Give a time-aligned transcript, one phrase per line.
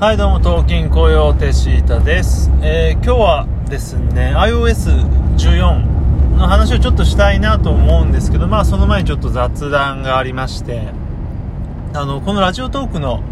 [0.00, 10.86] はいどうも東京雇用手シータです、えー今日はですね iOS14 の話をちょっとしたいなと思うんですけどまあその前にちょっと雑談がありまして
[11.94, 13.24] あのこのラジオトークの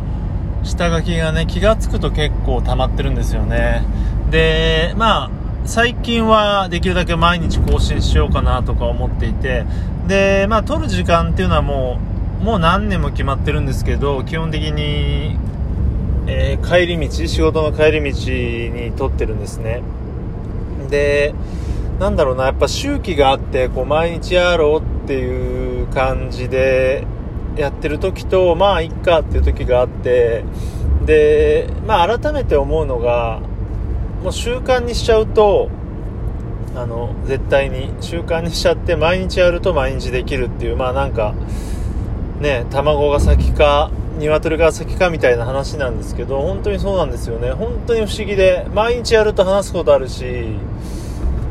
[0.65, 3.85] 下書きがね気がつくと結構溜まってるんですよね。
[4.33, 5.31] でまあ
[5.67, 9.65] 最近はできるだけ毎日更新しようかなとか思っていて
[10.09, 12.01] でまあ撮る時間っていうのはも
[12.41, 15.39] うもう何年も決まってるんですけど基本的に
[16.27, 19.83] えー帰り道仕事の帰り道に撮ってるんですね。
[20.91, 21.35] で
[21.99, 27.07] なんだろうなやっぱ周期があってこう毎日やろうっていう感じで
[27.57, 30.45] やってる時とまあいっかっていう時があって
[31.07, 33.41] でまあ改めて思うのが
[34.23, 35.71] もう習慣にしちゃうと
[36.75, 41.35] あの絶対に習慣にしちゃって毎日やると毎日できるっていうまあなんか
[42.41, 47.51] ね卵が先か鶏が先かみたいな話なんですけど本当にそうなんですよね。
[47.51, 50.47] 本当に不思議で毎日やると話すことあるし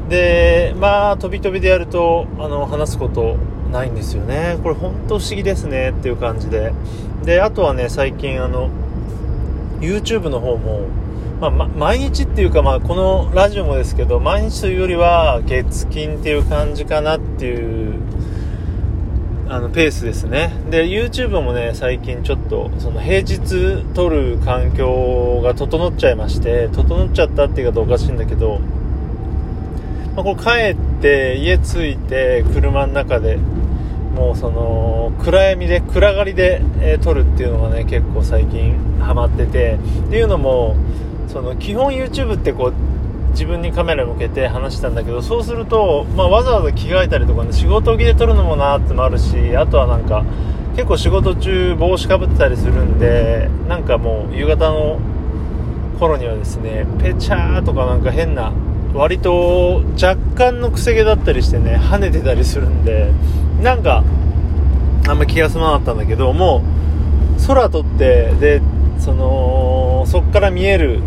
[0.09, 3.37] でまあ飛び飛びでやるとあの話すこと
[3.71, 4.59] ないんですよね。
[4.63, 6.73] これ本当不思議ですねっていう感じで。
[7.23, 8.69] であとはね最近あの
[9.79, 10.87] YouTube の方も
[11.39, 17.99] まあ、ま毎日っていうか、まあ、このラジオもですけど毎日というよりは月金っていう感じかなっていう
[19.47, 20.51] あのペースですね。
[20.71, 28.59] で YouTube もね最近ちょっとその平日撮る環境が整っちゃいまして整っちゃったっていうかおかしいんだけど、
[30.15, 33.37] まあ、これ帰って家着いて車の中で
[34.15, 40.75] もうその暗闇で暗がりで、えー撮るっていうのがね結構最近ハマっててっていうのも
[41.27, 42.73] その基本 YouTube ってこう
[43.35, 50.23] 自分にカメラ向けて話したんだけどそうすると、まあ、わざわざ着替えたりとかね仕事着で撮るのもなってもあるしあとはなんか
[50.75, 54.99] 結構仕事中帽子かぶってたりするんでなんかもう夕方の
[55.99, 58.53] 頃にはですねペチャーとかなんか変な
[58.93, 63.11] 割と若干のくせ毛だったりしてね跳ねてたりするんで
[63.61, 64.03] なんか
[65.07, 66.63] あんま気が済まなかったんだけども
[67.37, 68.61] う空撮ってで
[68.99, 71.01] そのそっから見える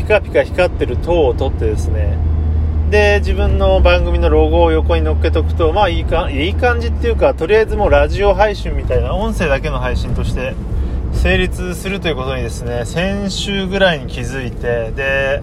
[0.00, 2.18] ピカピカ光ってる塔を撮ってですね
[2.90, 10.54] で自分の番組のロゴを横に乗っけとくとまあいいかいい感じっていうかとりあえずもうラジオ配信みたいな音声だけの配信として
[11.12, 15.42] 成立するということにですね先週ぐらいに気づいてで、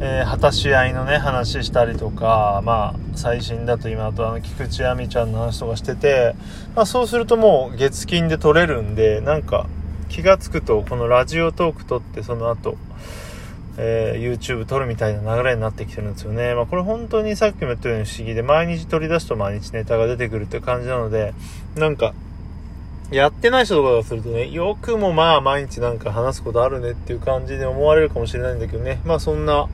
[0.00, 6.36] えー果たし合いのね話したりとかまあ最新だと今だとあの菊池亜美ちゃんの話とかしてて、
[6.76, 9.66] まあ、そうするともう月金で撮れるんでなんか
[10.08, 12.76] 気がつくとこのラジオトーク撮ってその後
[13.80, 16.54] えー YouTube 撮るみたいな流れになってきてるんですよね。
[16.54, 21.32] まあこれ本当にさっきも言ったように不思議で、毎日取り出すと毎日ネタが出てくるって感じなので、
[21.76, 22.12] なんか、
[23.10, 29.00] やってない人とかがするとね、よくもまあ毎日なんか話すことあるねっていう感じで思われるかもしれないんだけどね。
[29.06, 29.68] まあそんな、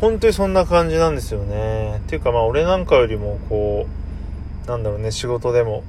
[0.00, 1.96] 本当にそんな感じなんですよね。
[1.96, 3.86] っていうかまあ俺なんかよりもこ
[4.66, 5.82] う、なんだろうね、仕事でも、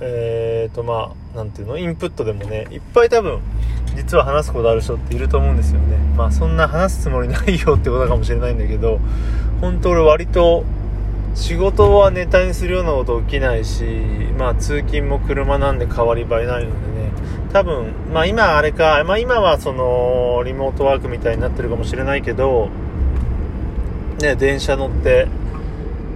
[0.00, 3.40] えーとまあ、なんていうの、インプットでもね、いっぱい多分、
[3.96, 5.96] 実は話すことある人っていると思うんですよね。
[6.16, 9.00] まあそんな話すつもりないよってことかもしれないんだけど、
[9.60, 10.64] 本当俺割と
[11.34, 13.84] 仕事はネタにするようなこと起きないし、
[14.38, 16.68] まあ通勤も車なんで変わり映えないのでね、
[17.52, 22.68] 多分、まあ今あれか、まあ今はそのリモートワークみたいになってるかもしれないけど、
[24.20, 25.26] ね、電車乗って、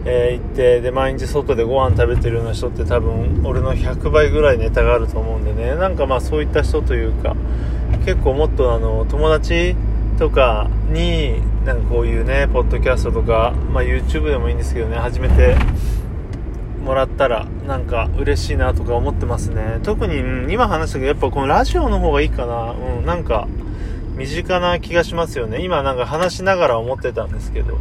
[0.04, 5.76] えー行ってで毎日外でご飯食べてるような人って多分俺の100倍ぐらいネタがあると思うんでね。
[5.76, 7.36] なんかまあそういった人というか
[8.04, 9.76] 結構もっとあの友達
[10.18, 15.56] とかになんかこういうねポッドキャストとか、まあ、YouTube でもいいんですけどね始めて
[16.84, 19.78] もらったらなんか嬉しいなとか思ってますね。
[19.84, 22.72] 特に、うん今話したけどやっぱこのラジオの方がいいかな。
[22.72, 23.46] うんなんか
[24.16, 25.62] 身近な気がしますよね。
[25.62, 27.78] 今なんか話しながら思ってたんですけど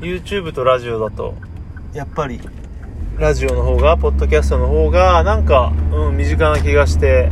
[0.00, 1.34] YouTube とラジオだと。
[1.92, 2.40] やっぱり
[3.18, 7.30] ラジオの方がポッドキャストの方がなんか、うん、身近な気がして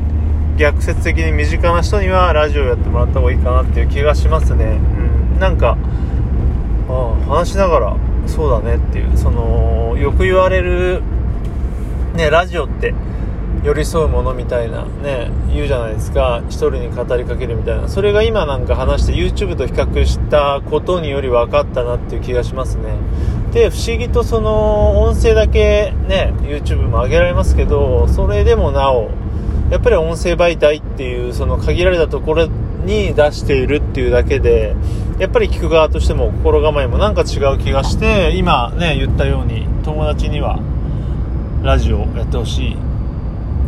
[0.57, 4.65] 逆説的に身近な人にはラジオやってもらった方がいいかなっていう気がしますね。
[4.65, 5.77] うんなんか
[6.89, 7.97] ああ話しながら
[8.27, 11.03] そうだねっていうそのよく言われる
[12.15, 12.95] ねラジオって
[13.65, 16.43] 寄り添うものみたいなね言うじゃないですか。
[16.49, 17.89] 一人に語りかけるみたいな。
[17.89, 22.95] それが今なんか話して YouTube と比較したことにより分かったなっていう気がしますね。
[23.53, 29.11] で不思議とその音声だけね YouTube も上げられますけどそれでもなお
[29.71, 32.47] やっぱり音声媒体っていうその限られたところ
[32.85, 34.77] に出しているっていうだけで
[35.19, 40.59] やっぱり聞く側としても心構えもなんか違う気がして今ね言ったように友達には
[41.63, 42.94] ラジオやってほしい。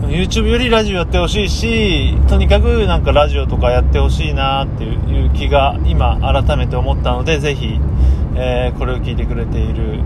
[0.03, 7.81] YouTube よりラジオやってほしいし、とにかくなんかラジオとかやってほしいなっていう気が今改めて思ったので、ぜひ、
[8.37, 10.01] えー、これを聞いてくれている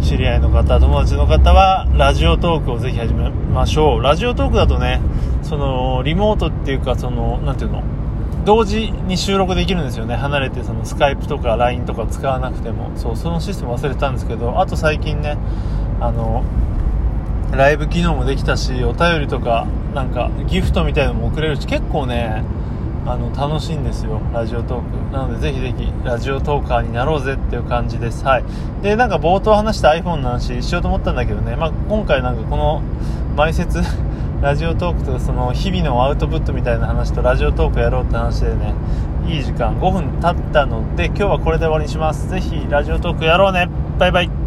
[0.00, 4.02] 知り合いの方、友達の方は、ラジオトークをぜひ始めましょう。
[4.02, 5.00] ラジオトークだとね、
[5.42, 7.82] その、リモートっていうか、その、なんていうの、
[8.44, 10.16] 同時に収録できるんですよね。
[10.16, 12.90] 離れて、その、スカイプとか LINE とか使わなくても。
[12.96, 15.36] そう、そのシステム忘れたんですけど、あと最近ね、
[16.00, 16.42] あの、
[17.56, 22.42] ライブ機能もできたし、お便りとか、なんか、ギフトみたいのも送れるし、結構ね、
[23.04, 25.12] あの、楽しいんですよ、ラジオトーク。
[25.12, 28.24] なので、ぜひぜひ、ラジオトーカーになろうぜっていう感じです。
[28.24, 28.44] はい。
[28.82, 32.82] で、なんか冒頭話した iPhone の話しようと思ったんだけどね、まあ、今回なんかこの、
[33.36, 33.82] 前説、
[34.40, 38.74] ラジオトークとその日々のアウトプットみたいな話とラジオトークやろうって話でね、
[39.28, 42.30] いい時間、5分経ったので、今日はこれで終わりにします。
[42.30, 44.41] ぜひ、ラジオトークやろうねバイバイ